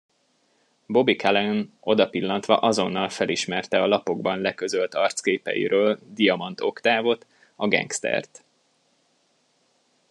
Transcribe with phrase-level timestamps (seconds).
[0.87, 8.43] Bobby Calaghan odapillantva azonnal felismerte a lapokban leközölt arcképeiről Diamant Oktávot, a gengsztert.